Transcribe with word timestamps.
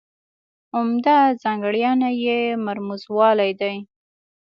عمده 0.75 1.17
ځانګړنه 1.43 2.09
یې 2.23 2.39
مرموزوالی 2.65 3.51
دی. 3.61 3.75